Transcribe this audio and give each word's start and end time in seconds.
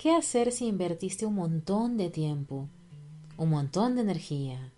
¿Qué 0.00 0.12
hacer 0.12 0.50
si 0.50 0.66
invertiste 0.66 1.26
un 1.26 1.34
montón 1.34 1.98
de 1.98 2.08
tiempo, 2.08 2.70
un 3.36 3.50
montón 3.50 3.96
de 3.96 4.00
energía, 4.00 4.72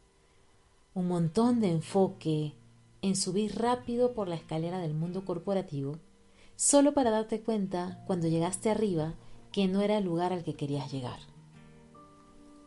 un 0.95 1.07
montón 1.07 1.61
de 1.61 1.71
enfoque 1.71 2.55
en 3.03 3.15
subir 3.15 3.55
rápido 3.55 4.15
por 4.15 4.27
la 4.27 4.35
escalera 4.35 4.81
del 4.81 4.95
mundo 4.95 5.25
corporativo, 5.25 6.01
solo 6.57 6.93
para 6.93 7.13
darte 7.13 7.41
cuenta 7.41 8.03
cuando 8.09 8.27
llegaste 8.27 8.69
arriba 8.69 9.15
que 9.53 9.69
no 9.69 9.81
era 9.81 9.99
el 9.99 10.05
lugar 10.07 10.33
al 10.33 10.43
que 10.43 10.55
querías 10.55 10.91
llegar? 10.91 11.21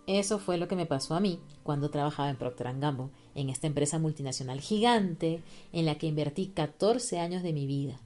Eso 0.08 0.40
fue 0.40 0.58
lo 0.58 0.70
que 0.70 0.78
me 0.78 0.86
pasó 0.86 1.14
a 1.16 1.20
mí 1.20 1.42
cuando 1.62 1.90
trabajaba 1.90 2.30
en 2.30 2.38
Procter 2.38 2.80
Gamble, 2.80 3.10
en 3.34 3.50
esta 3.50 3.68
empresa 3.68 4.00
multinacional 4.00 4.62
gigante 4.62 5.44
en 5.74 5.86
la 5.86 5.96
que 5.96 6.08
invertí 6.08 6.48
14 6.56 7.20
años 7.20 7.44
de 7.44 7.52
mi 7.52 7.68
vida. 7.68 8.00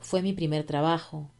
Fue 0.00 0.20
mi 0.20 0.34
primer 0.34 0.66
trabajo, 0.66 1.30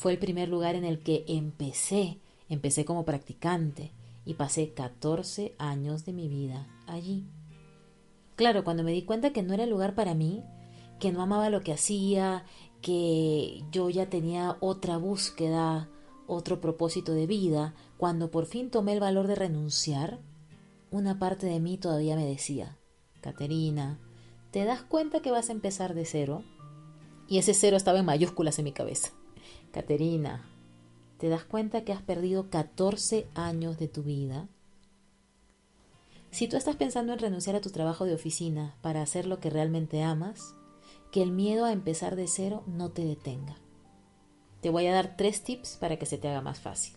fue 0.00 0.12
el 0.12 0.18
primer 0.18 0.48
lugar 0.48 0.76
en 0.76 0.86
el 0.86 1.00
que 1.02 1.26
empecé, 1.28 2.20
empecé 2.48 2.86
como 2.86 3.04
practicante 3.04 3.92
y 4.24 4.32
pasé 4.32 4.72
14 4.72 5.54
años 5.58 6.06
de 6.06 6.14
mi 6.14 6.26
vida 6.26 6.66
allí. 6.86 7.26
Claro, 8.34 8.64
cuando 8.64 8.82
me 8.82 8.92
di 8.92 9.02
cuenta 9.02 9.34
que 9.34 9.42
no 9.42 9.52
era 9.52 9.64
el 9.64 9.68
lugar 9.68 9.94
para 9.94 10.14
mí, 10.14 10.42
que 10.98 11.12
no 11.12 11.20
amaba 11.20 11.50
lo 11.50 11.60
que 11.60 11.74
hacía, 11.74 12.46
que 12.80 13.62
yo 13.72 13.90
ya 13.90 14.08
tenía 14.08 14.56
otra 14.60 14.96
búsqueda, 14.96 15.90
otro 16.26 16.62
propósito 16.62 17.12
de 17.12 17.26
vida, 17.26 17.74
cuando 17.98 18.30
por 18.30 18.46
fin 18.46 18.70
tomé 18.70 18.94
el 18.94 19.00
valor 19.00 19.26
de 19.26 19.34
renunciar, 19.34 20.18
una 20.90 21.18
parte 21.18 21.46
de 21.46 21.60
mí 21.60 21.76
todavía 21.76 22.16
me 22.16 22.24
decía, 22.24 22.78
Caterina, 23.20 23.98
¿te 24.50 24.64
das 24.64 24.80
cuenta 24.80 25.20
que 25.20 25.30
vas 25.30 25.50
a 25.50 25.52
empezar 25.52 25.92
de 25.92 26.06
cero? 26.06 26.42
Y 27.28 27.36
ese 27.36 27.52
cero 27.52 27.76
estaba 27.76 27.98
en 27.98 28.06
mayúsculas 28.06 28.58
en 28.58 28.64
mi 28.64 28.72
cabeza. 28.72 29.12
Caterina, 29.70 30.44
¿te 31.18 31.28
das 31.28 31.44
cuenta 31.44 31.84
que 31.84 31.92
has 31.92 32.02
perdido 32.02 32.50
14 32.50 33.28
años 33.34 33.78
de 33.78 33.86
tu 33.86 34.02
vida? 34.02 34.48
Si 36.30 36.48
tú 36.48 36.56
estás 36.56 36.76
pensando 36.76 37.12
en 37.12 37.18
renunciar 37.18 37.56
a 37.56 37.60
tu 37.60 37.70
trabajo 37.70 38.04
de 38.04 38.14
oficina 38.14 38.76
para 38.82 39.02
hacer 39.02 39.26
lo 39.26 39.38
que 39.38 39.50
realmente 39.50 40.02
amas, 40.02 40.54
que 41.12 41.22
el 41.22 41.30
miedo 41.30 41.64
a 41.64 41.72
empezar 41.72 42.16
de 42.16 42.26
cero 42.26 42.62
no 42.66 42.90
te 42.90 43.04
detenga. 43.04 43.56
Te 44.60 44.70
voy 44.70 44.86
a 44.86 44.92
dar 44.92 45.16
tres 45.16 45.42
tips 45.42 45.76
para 45.76 45.98
que 45.98 46.06
se 46.06 46.18
te 46.18 46.28
haga 46.28 46.40
más 46.40 46.60
fácil. 46.60 46.94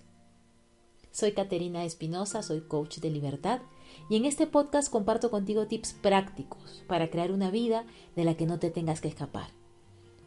Soy 1.11 1.33
Caterina 1.33 1.85
Espinosa, 1.85 2.41
soy 2.41 2.61
coach 2.61 2.97
de 2.97 3.11
libertad 3.11 3.61
y 4.09 4.16
en 4.16 4.25
este 4.25 4.47
podcast 4.47 4.91
comparto 4.91 5.29
contigo 5.29 5.67
tips 5.67 5.94
prácticos 5.94 6.83
para 6.88 7.11
crear 7.11 7.31
una 7.31 7.51
vida 7.51 7.85
de 8.16 8.23
la 8.23 8.35
que 8.35 8.47
no 8.47 8.57
te 8.57 8.71
tengas 8.71 8.99
que 8.99 9.09
escapar. 9.09 9.49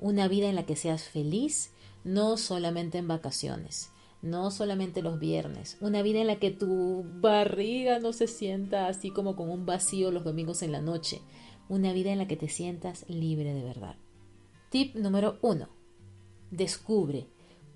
Una 0.01 0.29
vida 0.29 0.49
en 0.49 0.55
la 0.55 0.67
que 0.67 0.77
seas 0.77 1.05
feliz, 1.05 1.73
no 2.07 2.37
solamente 2.37 2.99
en 2.99 3.09
vacaciones, 3.09 3.91
no 4.23 4.53
solamente 4.53 5.03
los 5.03 5.19
viernes, 5.19 5.77
una 5.81 6.03
vida 6.03 6.21
en 6.21 6.29
la 6.29 6.39
que 6.39 6.53
tu 6.53 7.05
barriga 7.21 7.99
no 7.99 8.13
se 8.13 8.29
sienta 8.29 8.87
así 8.87 9.11
como 9.11 9.35
con 9.35 9.51
un 9.51 9.67
vacío 9.67 10.13
los 10.13 10.23
domingos 10.23 10.63
en 10.63 10.71
la 10.71 10.81
noche, 10.81 11.21
una 11.69 11.93
vida 11.93 12.13
en 12.13 12.19
la 12.19 12.29
que 12.29 12.37
te 12.37 12.49
sientas 12.49 13.05
libre 13.09 13.53
de 13.53 13.65
verdad. 13.65 13.97
Tip 14.71 14.95
número 14.95 15.39
uno 15.43 15.69
Descubre 16.53 17.27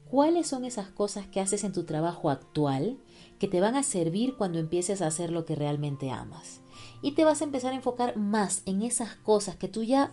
cuáles 0.08 0.46
son 0.46 0.64
esas 0.64 0.88
cosas 0.90 1.26
que 1.26 1.40
haces 1.40 1.64
en 1.64 1.72
tu 1.72 1.82
trabajo 1.82 2.30
actual 2.30 2.98
que 3.40 3.48
te 3.48 3.60
van 3.60 3.74
a 3.74 3.82
servir 3.82 4.36
cuando 4.36 4.60
empieces 4.60 5.02
a 5.02 5.08
hacer 5.08 5.32
lo 5.32 5.44
que 5.44 5.56
realmente 5.56 6.12
amas. 6.12 6.60
Y 7.02 7.12
te 7.12 7.24
vas 7.24 7.40
a 7.40 7.44
empezar 7.44 7.72
a 7.72 7.76
enfocar 7.76 8.16
más 8.16 8.62
en 8.64 8.82
esas 8.82 9.16
cosas 9.16 9.56
que 9.56 9.66
tú 9.66 9.82
ya 9.82 10.12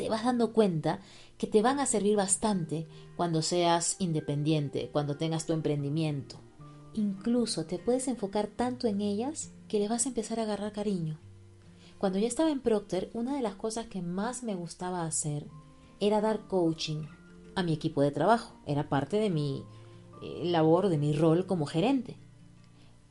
te 0.00 0.08
vas 0.08 0.24
dando 0.24 0.54
cuenta 0.54 1.00
que 1.36 1.46
te 1.46 1.60
van 1.60 1.78
a 1.78 1.84
servir 1.84 2.16
bastante 2.16 2.86
cuando 3.16 3.42
seas 3.42 3.96
independiente, 3.98 4.88
cuando 4.90 5.18
tengas 5.18 5.44
tu 5.44 5.52
emprendimiento. 5.52 6.36
Incluso 6.94 7.66
te 7.66 7.78
puedes 7.78 8.08
enfocar 8.08 8.46
tanto 8.46 8.86
en 8.86 9.02
ellas 9.02 9.50
que 9.68 9.78
le 9.78 9.88
vas 9.88 10.06
a 10.06 10.08
empezar 10.08 10.40
a 10.40 10.44
agarrar 10.44 10.72
cariño. 10.72 11.20
Cuando 11.98 12.18
yo 12.18 12.26
estaba 12.26 12.50
en 12.50 12.60
Procter, 12.60 13.10
una 13.12 13.36
de 13.36 13.42
las 13.42 13.56
cosas 13.56 13.88
que 13.88 14.00
más 14.00 14.42
me 14.42 14.54
gustaba 14.54 15.04
hacer 15.04 15.46
era 16.00 16.22
dar 16.22 16.46
coaching 16.46 17.02
a 17.54 17.62
mi 17.62 17.74
equipo 17.74 18.00
de 18.00 18.10
trabajo. 18.10 18.54
Era 18.64 18.88
parte 18.88 19.18
de 19.18 19.28
mi 19.28 19.64
eh, 20.22 20.44
labor, 20.46 20.88
de 20.88 20.96
mi 20.96 21.12
rol 21.12 21.44
como 21.44 21.66
gerente. 21.66 22.16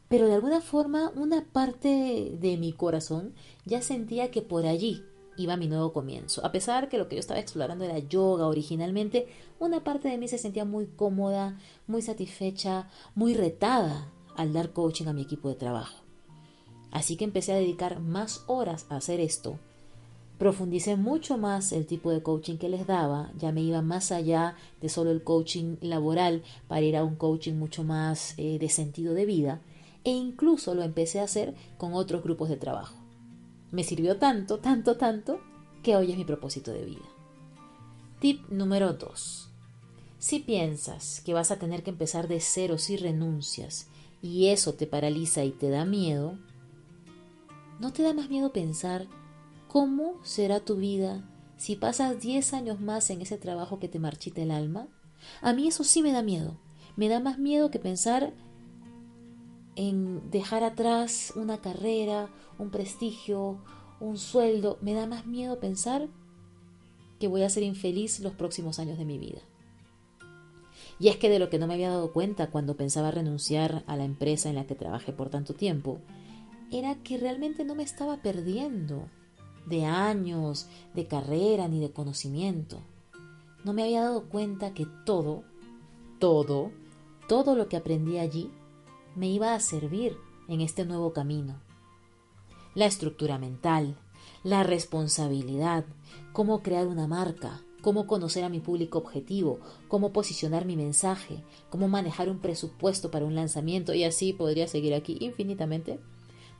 Pero 0.07 0.25
de 0.25 0.33
alguna 0.33 0.59
forma 0.59 1.11
una 1.15 1.45
parte 1.45 2.35
de 2.41 2.57
mi 2.57 2.73
corazón 2.73 3.35
ya 3.63 3.83
sentía 3.83 4.31
que 4.31 4.41
por 4.41 4.65
allí 4.65 5.03
iba 5.41 5.57
mi 5.57 5.67
nuevo 5.67 5.93
comienzo. 5.93 6.45
A 6.45 6.51
pesar 6.51 6.89
que 6.89 6.97
lo 6.97 7.07
que 7.07 7.15
yo 7.15 7.19
estaba 7.19 7.39
explorando 7.39 7.85
era 7.85 7.99
yoga 7.99 8.47
originalmente, 8.47 9.27
una 9.59 9.83
parte 9.83 10.09
de 10.09 10.17
mí 10.17 10.27
se 10.27 10.37
sentía 10.37 10.65
muy 10.65 10.87
cómoda, 10.87 11.57
muy 11.87 12.01
satisfecha, 12.01 12.89
muy 13.15 13.33
retada 13.33 14.11
al 14.35 14.53
dar 14.53 14.71
coaching 14.73 15.07
a 15.07 15.13
mi 15.13 15.23
equipo 15.23 15.49
de 15.49 15.55
trabajo. 15.55 16.03
Así 16.91 17.17
que 17.17 17.25
empecé 17.25 17.53
a 17.53 17.57
dedicar 17.57 17.99
más 17.99 18.43
horas 18.47 18.85
a 18.89 18.97
hacer 18.97 19.19
esto 19.19 19.59
Profundicé 20.39 20.95
mucho 20.95 21.37
más 21.37 21.73
el 21.73 21.85
tipo 21.85 22.11
de 22.11 22.23
coaching 22.23 22.55
que 22.55 22.69
les 22.69 22.87
daba, 22.87 23.29
ya 23.37 23.51
me 23.51 23.59
iba 23.59 23.81
más 23.81 24.13
allá 24.13 24.55
de 24.79 24.87
solo 24.87 25.11
el 25.11 25.21
coaching 25.21 25.75
laboral 25.81 26.43
para 26.69 26.79
ir 26.79 26.95
a 26.95 27.03
un 27.03 27.17
coaching 27.17 27.55
mucho 27.55 27.83
más 27.83 28.35
eh, 28.37 28.57
de 28.57 28.69
sentido 28.69 29.13
de 29.13 29.25
vida 29.25 29.59
e 30.05 30.11
incluso 30.11 30.75
lo 30.75 30.83
empecé 30.83 31.19
a 31.19 31.25
hacer 31.25 31.55
con 31.77 31.93
otros 31.93 32.23
grupos 32.23 32.47
de 32.47 32.55
trabajo. 32.55 32.98
Me 33.71 33.83
sirvió 33.83 34.17
tanto, 34.17 34.59
tanto, 34.59 34.97
tanto 34.97 35.39
que 35.83 35.95
hoy 35.95 36.11
es 36.11 36.17
mi 36.17 36.25
propósito 36.25 36.71
de 36.71 36.85
vida. 36.85 37.05
Tip 38.19 38.49
número 38.49 38.93
2. 38.93 39.49
Si 40.17 40.39
piensas 40.39 41.21
que 41.21 41.33
vas 41.33 41.51
a 41.51 41.59
tener 41.59 41.83
que 41.83 41.91
empezar 41.91 42.27
de 42.27 42.39
cero 42.41 42.77
si 42.77 42.97
renuncias 42.97 43.87
y 44.21 44.47
eso 44.47 44.73
te 44.73 44.87
paraliza 44.87 45.45
y 45.45 45.51
te 45.51 45.69
da 45.69 45.85
miedo, 45.85 46.37
¿no 47.79 47.93
te 47.93 48.03
da 48.03 48.13
más 48.13 48.29
miedo 48.29 48.51
pensar 48.51 49.07
¿Cómo 49.69 50.15
será 50.23 50.61
tu 50.61 50.77
vida 50.77 51.23
si 51.55 51.75
pasas 51.75 52.19
10 52.19 52.53
años 52.53 52.81
más 52.81 53.11
en 53.11 53.21
ese 53.21 53.37
trabajo 53.37 53.77
que 53.77 53.87
te 53.87 53.99
marchita 53.99 54.41
el 54.41 54.49
alma? 54.49 54.87
A 55.41 55.53
mí 55.53 55.67
eso 55.67 55.83
sí 55.83 56.01
me 56.01 56.11
da 56.11 56.23
miedo. 56.23 56.57
Me 56.95 57.07
da 57.07 57.19
más 57.19 57.37
miedo 57.37 57.69
que 57.69 57.77
pensar 57.77 58.33
en 59.79 60.29
dejar 60.29 60.65
atrás 60.65 61.31
una 61.37 61.61
carrera, 61.61 62.27
un 62.57 62.69
prestigio, 62.69 63.59
un 64.01 64.17
sueldo. 64.17 64.77
Me 64.81 64.93
da 64.93 65.07
más 65.07 65.25
miedo 65.25 65.61
pensar 65.61 66.09
que 67.17 67.29
voy 67.29 67.43
a 67.43 67.49
ser 67.49 67.63
infeliz 67.63 68.19
los 68.19 68.33
próximos 68.33 68.77
años 68.79 68.97
de 68.97 69.05
mi 69.05 69.17
vida. 69.17 69.39
Y 70.99 71.07
es 71.07 71.15
que 71.15 71.29
de 71.29 71.39
lo 71.39 71.49
que 71.49 71.59
no 71.59 71.65
me 71.65 71.75
había 71.75 71.91
dado 71.91 72.11
cuenta 72.11 72.51
cuando 72.51 72.75
pensaba 72.75 73.09
renunciar 73.09 73.85
a 73.87 73.95
la 73.95 74.03
empresa 74.03 74.49
en 74.49 74.55
la 74.55 74.67
que 74.67 74.75
trabajé 74.75 75.13
por 75.13 75.29
tanto 75.29 75.53
tiempo, 75.53 75.99
era 76.73 76.95
que 76.95 77.17
realmente 77.17 77.63
no 77.63 77.73
me 77.73 77.83
estaba 77.83 78.17
perdiendo 78.17 79.07
de 79.65 79.85
años, 79.85 80.67
de 80.93 81.07
carrera 81.07 81.69
ni 81.69 81.79
de 81.79 81.93
conocimiento. 81.93 82.81
No 83.63 83.71
me 83.71 83.83
había 83.83 84.01
dado 84.01 84.27
cuenta 84.27 84.73
que 84.73 84.85
todo, 85.05 85.45
todo, 86.19 86.69
todo 87.29 87.55
lo 87.55 87.69
que 87.69 87.77
aprendí 87.77 88.17
allí 88.17 88.51
me 89.15 89.29
iba 89.29 89.53
a 89.53 89.59
servir 89.59 90.17
en 90.47 90.61
este 90.61 90.85
nuevo 90.85 91.13
camino. 91.13 91.59
La 92.75 92.85
estructura 92.85 93.37
mental, 93.37 93.97
la 94.43 94.63
responsabilidad, 94.63 95.85
cómo 96.33 96.61
crear 96.61 96.87
una 96.87 97.07
marca, 97.07 97.61
cómo 97.81 98.07
conocer 98.07 98.43
a 98.43 98.49
mi 98.49 98.59
público 98.59 98.97
objetivo, 98.97 99.59
cómo 99.87 100.11
posicionar 100.11 100.65
mi 100.65 100.75
mensaje, 100.75 101.43
cómo 101.69 101.87
manejar 101.87 102.29
un 102.29 102.39
presupuesto 102.39 103.11
para 103.11 103.25
un 103.25 103.35
lanzamiento 103.35 103.93
y 103.93 104.03
así 104.03 104.33
podría 104.33 104.67
seguir 104.67 104.93
aquí 104.93 105.17
infinitamente, 105.19 105.99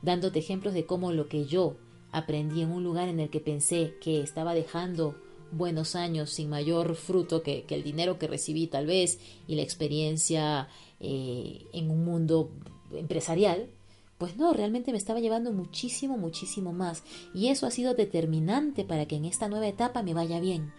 dándote 0.02 0.38
ejemplos 0.38 0.74
de 0.74 0.86
cómo 0.86 1.12
lo 1.12 1.28
que 1.28 1.44
yo 1.46 1.76
Aprendí 2.12 2.62
en 2.62 2.72
un 2.72 2.82
lugar 2.82 3.08
en 3.08 3.20
el 3.20 3.30
que 3.30 3.40
pensé 3.40 3.94
que 4.00 4.20
estaba 4.20 4.54
dejando 4.54 5.14
buenos 5.52 5.94
años 5.94 6.30
sin 6.30 6.48
mayor 6.48 6.96
fruto 6.96 7.42
que, 7.42 7.64
el 7.68 7.82
dinero 7.82 8.18
que 8.18 8.26
recibí 8.26 8.66
tal 8.66 8.86
vez 8.86 9.20
y 9.46 9.54
la 9.54 9.62
experiencia 9.62 10.68
eh, 11.00 11.66
en 11.72 11.90
un 11.90 12.04
mundo 12.04 12.50
empresarial, 12.92 13.70
pues 14.18 14.36
no, 14.36 14.52
realmente 14.52 14.92
me 14.92 14.98
estaba 14.98 15.20
llevando 15.20 15.52
muchísimo, 15.52 16.18
muchísimo 16.18 16.72
más. 16.72 17.02
Y 17.34 17.48
eso 17.48 17.66
ha 17.66 17.70
sido 17.70 17.94
determinante 17.94 18.84
para 18.84 19.06
que 19.06 19.16
en 19.16 19.24
esta 19.24 19.48
nueva 19.48 19.68
etapa 19.68 20.02
me 20.02 20.14
vaya 20.14 20.40
bien 20.40 20.72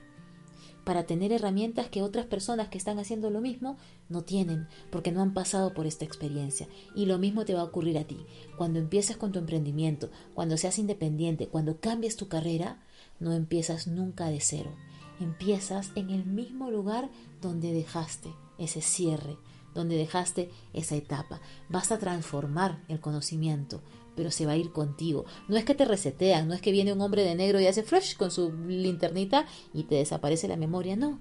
para 0.84 1.06
tener 1.06 1.32
herramientas 1.32 1.90
que 1.90 2.02
otras 2.02 2.26
personas 2.26 2.70
que 2.70 2.78
están 2.78 3.00
haciendo 3.00 3.30
lo 3.30 3.42
mismo 3.42 3.78
no 4.10 4.24
tienen, 4.24 4.68
porque 4.90 5.12
no 5.12 5.22
han 5.22 5.34
pasado 5.34 5.74
por 5.74 5.86
esta 5.86 6.06
experiencia. 6.06 6.68
Y 6.96 7.06
lo 7.06 7.18
mismo 7.18 7.46
te 7.46 7.54
va 7.54 7.62
a 7.62 7.66
ocurrir 7.66 7.98
a 7.98 8.04
ti. 8.04 8.18
Cuando 8.58 8.80
empieces 8.80 9.18
con 9.18 9.32
tu 9.32 9.40
emprendimiento, 9.40 10.10
cuando 10.34 10.58
seas 10.58 10.80
independiente, 10.80 11.48
cuando 11.48 11.80
cambies 11.80 12.16
tu 12.16 12.28
carrera, 12.28 12.82
no 13.20 13.34
empiezas 13.34 13.88
nunca 13.88 14.30
de 14.30 14.42
cero. 14.42 14.72
Empiezas 15.20 15.92
en 15.96 16.10
el 16.10 16.26
mismo 16.26 16.72
lugar 16.72 17.10
donde 17.42 17.74
dejaste 17.74 18.30
ese 18.58 18.82
cierre, 18.82 19.38
donde 19.74 19.98
dejaste 19.98 20.50
esa 20.74 20.96
etapa. 20.96 21.42
Vas 21.70 21.92
a 21.92 22.00
transformar 22.00 22.84
el 22.88 23.00
conocimiento, 23.00 23.82
pero 24.16 24.32
se 24.32 24.46
va 24.46 24.54
a 24.54 24.58
ir 24.58 24.72
contigo. 24.72 25.26
No 25.48 25.58
es 25.58 25.66
que 25.66 25.76
te 25.76 25.86
resetean, 25.86 26.48
no 26.48 26.54
es 26.54 26.62
que 26.62 26.72
viene 26.72 26.94
un 26.94 27.02
hombre 27.02 27.24
de 27.24 27.36
negro 27.36 27.60
y 27.60 27.68
hace 27.68 27.84
flash 27.84 28.16
con 28.16 28.32
su 28.32 28.52
linternita 28.52 29.46
y 29.74 29.84
te 29.84 29.96
desaparece 29.96 30.48
la 30.48 30.58
memoria, 30.58 30.96
no. 30.96 31.20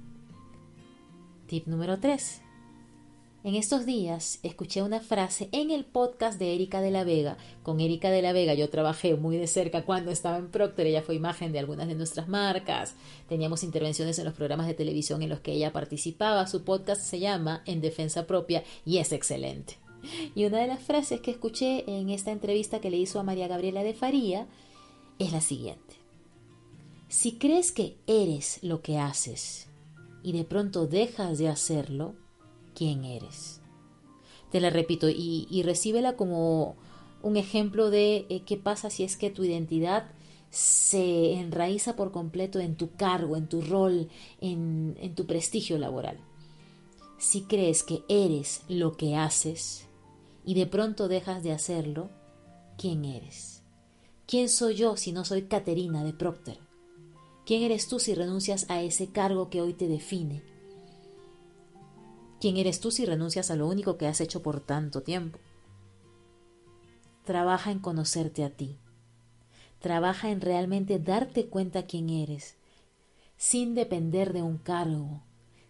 Tip 1.46 1.66
número 1.66 1.98
3. 1.98 2.42
En 3.42 3.54
estos 3.54 3.86
días 3.86 4.38
escuché 4.42 4.82
una 4.82 5.00
frase 5.00 5.48
en 5.52 5.70
el 5.70 5.86
podcast 5.86 6.38
de 6.38 6.54
Erika 6.54 6.82
de 6.82 6.90
la 6.90 7.04
Vega. 7.04 7.38
Con 7.62 7.80
Erika 7.80 8.10
de 8.10 8.20
la 8.20 8.34
Vega 8.34 8.52
yo 8.52 8.68
trabajé 8.68 9.14
muy 9.14 9.38
de 9.38 9.46
cerca 9.46 9.86
cuando 9.86 10.10
estaba 10.10 10.36
en 10.36 10.50
Procter. 10.50 10.86
Ella 10.86 11.00
fue 11.00 11.14
imagen 11.14 11.50
de 11.50 11.58
algunas 11.58 11.88
de 11.88 11.94
nuestras 11.94 12.28
marcas. 12.28 12.96
Teníamos 13.30 13.62
intervenciones 13.62 14.18
en 14.18 14.26
los 14.26 14.34
programas 14.34 14.66
de 14.66 14.74
televisión 14.74 15.22
en 15.22 15.30
los 15.30 15.40
que 15.40 15.52
ella 15.52 15.72
participaba. 15.72 16.46
Su 16.46 16.64
podcast 16.64 17.00
se 17.00 17.18
llama 17.18 17.62
En 17.64 17.80
Defensa 17.80 18.26
Propia 18.26 18.62
y 18.84 18.98
es 18.98 19.10
excelente. 19.10 19.78
Y 20.34 20.44
una 20.44 20.58
de 20.58 20.66
las 20.66 20.80
frases 20.80 21.22
que 21.22 21.30
escuché 21.30 21.90
en 21.90 22.10
esta 22.10 22.32
entrevista 22.32 22.82
que 22.82 22.90
le 22.90 22.98
hizo 22.98 23.20
a 23.20 23.22
María 23.24 23.48
Gabriela 23.48 23.82
de 23.82 23.94
Faría 23.94 24.48
es 25.18 25.32
la 25.32 25.40
siguiente. 25.40 25.94
Si 27.08 27.38
crees 27.38 27.72
que 27.72 27.96
eres 28.06 28.58
lo 28.62 28.82
que 28.82 28.98
haces 28.98 29.66
y 30.22 30.32
de 30.32 30.44
pronto 30.44 30.86
dejas 30.86 31.38
de 31.38 31.48
hacerlo, 31.48 32.16
quién 32.80 33.04
eres. 33.04 33.60
Te 34.50 34.58
la 34.58 34.70
repito 34.70 35.10
y, 35.10 35.46
y 35.50 35.62
recíbela 35.64 36.16
como 36.16 36.76
un 37.22 37.36
ejemplo 37.36 37.90
de 37.90 38.24
eh, 38.30 38.42
qué 38.46 38.56
pasa 38.56 38.88
si 38.88 39.04
es 39.04 39.18
que 39.18 39.28
tu 39.28 39.44
identidad 39.44 40.10
se 40.48 41.34
enraiza 41.34 41.94
por 41.94 42.10
completo 42.10 42.58
en 42.58 42.76
tu 42.76 42.92
cargo, 42.92 43.36
en 43.36 43.48
tu 43.48 43.60
rol, 43.60 44.08
en, 44.40 44.96
en 44.98 45.14
tu 45.14 45.26
prestigio 45.26 45.76
laboral. 45.76 46.20
Si 47.18 47.42
crees 47.42 47.82
que 47.82 48.02
eres 48.08 48.62
lo 48.66 48.96
que 48.96 49.14
haces 49.14 49.86
y 50.46 50.54
de 50.54 50.64
pronto 50.64 51.06
dejas 51.06 51.42
de 51.42 51.52
hacerlo, 51.52 52.08
¿quién 52.78 53.04
eres? 53.04 53.62
¿Quién 54.26 54.48
soy 54.48 54.74
yo 54.76 54.96
si 54.96 55.12
no 55.12 55.26
soy 55.26 55.42
Caterina 55.42 56.02
de 56.02 56.14
Procter? 56.14 56.58
¿Quién 57.44 57.62
eres 57.62 57.88
tú 57.88 57.98
si 57.98 58.14
renuncias 58.14 58.64
a 58.70 58.80
ese 58.80 59.08
cargo 59.08 59.50
que 59.50 59.60
hoy 59.60 59.74
te 59.74 59.86
define? 59.86 60.59
¿Quién 62.40 62.56
eres 62.56 62.80
tú 62.80 62.90
si 62.90 63.04
renuncias 63.04 63.50
a 63.50 63.56
lo 63.56 63.68
único 63.68 63.98
que 63.98 64.06
has 64.06 64.22
hecho 64.22 64.42
por 64.42 64.60
tanto 64.60 65.02
tiempo? 65.02 65.38
Trabaja 67.24 67.70
en 67.70 67.80
conocerte 67.80 68.44
a 68.44 68.50
ti. 68.50 68.78
Trabaja 69.78 70.30
en 70.30 70.40
realmente 70.40 70.98
darte 70.98 71.48
cuenta 71.48 71.86
quién 71.86 72.08
eres, 72.08 72.56
sin 73.36 73.74
depender 73.74 74.32
de 74.32 74.42
un 74.42 74.56
cargo, 74.56 75.22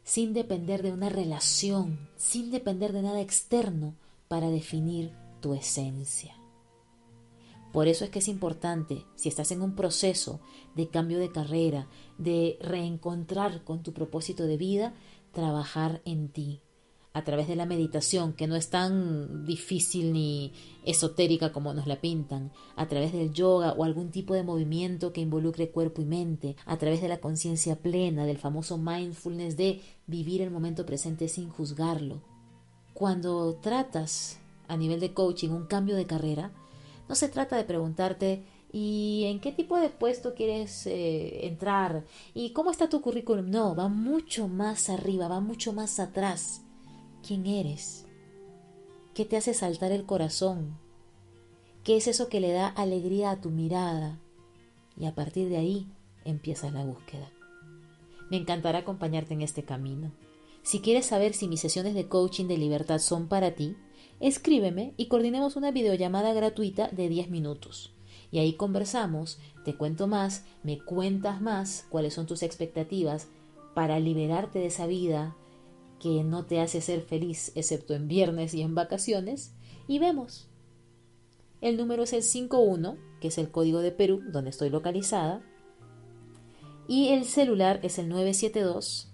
sin 0.04 0.32
depender 0.32 0.82
de 0.82 0.92
una 0.92 1.08
relación, 1.08 2.08
sin 2.16 2.52
depender 2.52 2.92
de 2.92 3.02
nada 3.02 3.20
externo 3.20 3.96
para 4.28 4.48
definir 4.48 5.12
tu 5.40 5.54
esencia. 5.54 6.36
Por 7.72 7.86
eso 7.86 8.04
es 8.04 8.10
que 8.10 8.18
es 8.18 8.28
importante, 8.28 9.06
si 9.14 9.28
estás 9.28 9.52
en 9.52 9.62
un 9.62 9.76
proceso 9.76 10.40
de 10.74 10.88
cambio 10.88 11.18
de 11.18 11.30
carrera, 11.30 11.88
de 12.18 12.58
reencontrar 12.60 13.62
con 13.62 13.82
tu 13.82 13.92
propósito 13.92 14.44
de 14.46 14.56
vida, 14.56 14.94
trabajar 15.32 16.02
en 16.04 16.28
ti 16.28 16.62
a 17.12 17.24
través 17.24 17.48
de 17.48 17.56
la 17.56 17.66
meditación, 17.66 18.32
que 18.32 18.46
no 18.46 18.54
es 18.54 18.70
tan 18.70 19.44
difícil 19.44 20.12
ni 20.12 20.52
esotérica 20.84 21.52
como 21.52 21.74
nos 21.74 21.86
la 21.86 22.00
pintan, 22.00 22.52
a 22.76 22.86
través 22.86 23.12
del 23.12 23.32
yoga 23.32 23.72
o 23.72 23.84
algún 23.84 24.10
tipo 24.10 24.34
de 24.34 24.44
movimiento 24.44 25.12
que 25.12 25.20
involucre 25.20 25.70
cuerpo 25.70 26.02
y 26.02 26.04
mente, 26.04 26.56
a 26.66 26.78
través 26.78 27.02
de 27.02 27.08
la 27.08 27.18
conciencia 27.18 27.76
plena, 27.76 28.26
del 28.26 28.38
famoso 28.38 28.78
mindfulness 28.78 29.56
de 29.56 29.80
vivir 30.06 30.40
el 30.40 30.52
momento 30.52 30.86
presente 30.86 31.28
sin 31.28 31.48
juzgarlo. 31.48 32.22
Cuando 32.94 33.56
tratas 33.56 34.38
a 34.68 34.76
nivel 34.76 35.00
de 35.00 35.12
coaching 35.12 35.50
un 35.50 35.66
cambio 35.66 35.96
de 35.96 36.06
carrera, 36.06 36.52
no 37.08 37.16
se 37.16 37.28
trata 37.28 37.56
de 37.56 37.64
preguntarte 37.64 38.44
¿Y 38.72 39.24
en 39.26 39.40
qué 39.40 39.50
tipo 39.50 39.78
de 39.78 39.88
puesto 39.88 40.34
quieres 40.34 40.86
eh, 40.86 41.46
entrar? 41.46 42.04
¿Y 42.34 42.52
cómo 42.52 42.70
está 42.70 42.88
tu 42.88 43.00
currículum? 43.00 43.50
No, 43.50 43.74
va 43.74 43.88
mucho 43.88 44.46
más 44.46 44.88
arriba, 44.88 45.26
va 45.26 45.40
mucho 45.40 45.72
más 45.72 45.98
atrás. 45.98 46.62
¿Quién 47.26 47.46
eres? 47.46 48.06
¿Qué 49.12 49.24
te 49.24 49.36
hace 49.36 49.54
saltar 49.54 49.90
el 49.90 50.06
corazón? 50.06 50.78
¿Qué 51.82 51.96
es 51.96 52.06
eso 52.06 52.28
que 52.28 52.40
le 52.40 52.52
da 52.52 52.68
alegría 52.68 53.32
a 53.32 53.40
tu 53.40 53.50
mirada? 53.50 54.20
Y 54.96 55.06
a 55.06 55.14
partir 55.16 55.48
de 55.48 55.56
ahí 55.56 55.88
empieza 56.24 56.70
la 56.70 56.84
búsqueda. 56.84 57.32
Me 58.30 58.36
encantará 58.36 58.80
acompañarte 58.80 59.34
en 59.34 59.42
este 59.42 59.64
camino. 59.64 60.12
Si 60.62 60.80
quieres 60.80 61.06
saber 61.06 61.34
si 61.34 61.48
mis 61.48 61.60
sesiones 61.60 61.94
de 61.94 62.06
coaching 62.06 62.46
de 62.46 62.58
libertad 62.58 63.00
son 63.00 63.26
para 63.26 63.56
ti, 63.56 63.74
escríbeme 64.20 64.94
y 64.96 65.06
coordinemos 65.06 65.56
una 65.56 65.72
videollamada 65.72 66.32
gratuita 66.32 66.86
de 66.88 67.08
10 67.08 67.30
minutos 67.30 67.94
y 68.30 68.38
ahí 68.38 68.54
conversamos, 68.54 69.38
te 69.64 69.74
cuento 69.76 70.06
más, 70.06 70.44
me 70.62 70.78
cuentas 70.78 71.40
más 71.40 71.86
cuáles 71.88 72.14
son 72.14 72.26
tus 72.26 72.42
expectativas 72.42 73.28
para 73.74 73.98
liberarte 73.98 74.60
de 74.60 74.66
esa 74.66 74.86
vida 74.86 75.36
que 75.98 76.24
no 76.24 76.44
te 76.44 76.60
hace 76.60 76.80
ser 76.80 77.02
feliz 77.02 77.52
excepto 77.54 77.94
en 77.94 78.08
viernes 78.08 78.54
y 78.54 78.62
en 78.62 78.74
vacaciones 78.74 79.52
y 79.86 79.98
vemos. 79.98 80.48
El 81.60 81.76
número 81.76 82.04
es 82.04 82.12
el 82.12 82.22
51, 82.22 82.96
que 83.20 83.28
es 83.28 83.36
el 83.36 83.50
código 83.50 83.80
de 83.80 83.92
Perú, 83.92 84.22
donde 84.32 84.50
estoy 84.50 84.70
localizada, 84.70 85.42
y 86.88 87.08
el 87.08 87.24
celular 87.24 87.80
es 87.82 87.98
el 87.98 88.08
972 88.08 89.08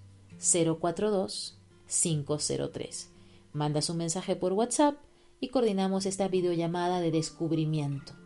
042 0.80 1.58
503. 1.88 3.10
Mandas 3.52 3.90
un 3.90 3.96
mensaje 3.96 4.36
por 4.36 4.52
WhatsApp 4.52 4.96
y 5.40 5.48
coordinamos 5.48 6.06
esta 6.06 6.28
videollamada 6.28 7.00
de 7.00 7.10
descubrimiento 7.10 8.25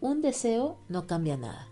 un 0.00 0.22
deseo 0.22 0.78
no 0.88 1.06
cambia 1.06 1.36
nada. 1.36 1.68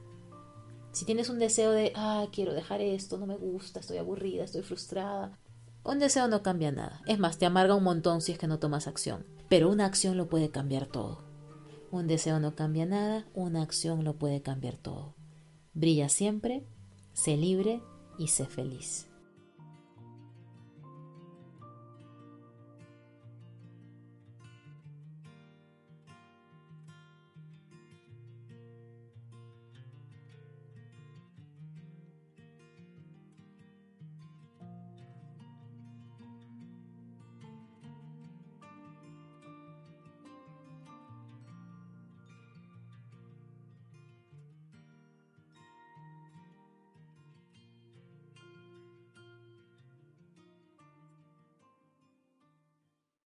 Si 0.92 1.04
tienes 1.04 1.28
un 1.28 1.38
deseo 1.38 1.72
de, 1.72 1.92
ah, 1.94 2.26
quiero 2.32 2.54
dejar 2.54 2.80
esto, 2.80 3.18
no 3.18 3.26
me 3.26 3.36
gusta, 3.36 3.80
estoy 3.80 3.98
aburrida, 3.98 4.44
estoy 4.44 4.62
frustrada, 4.62 5.38
un 5.86 6.00
deseo 6.00 6.26
no 6.26 6.42
cambia 6.42 6.72
nada. 6.72 7.00
Es 7.06 7.20
más, 7.20 7.38
te 7.38 7.46
amarga 7.46 7.76
un 7.76 7.84
montón 7.84 8.20
si 8.20 8.32
es 8.32 8.38
que 8.38 8.48
no 8.48 8.58
tomas 8.58 8.88
acción. 8.88 9.24
Pero 9.48 9.70
una 9.70 9.86
acción 9.86 10.16
lo 10.16 10.28
puede 10.28 10.50
cambiar 10.50 10.86
todo. 10.86 11.22
Un 11.92 12.08
deseo 12.08 12.40
no 12.40 12.56
cambia 12.56 12.86
nada, 12.86 13.28
una 13.34 13.62
acción 13.62 14.02
lo 14.02 14.16
puede 14.16 14.42
cambiar 14.42 14.76
todo. 14.76 15.14
Brilla 15.74 16.08
siempre, 16.08 16.66
sé 17.12 17.36
libre 17.36 17.82
y 18.18 18.28
sé 18.28 18.46
feliz. 18.46 19.06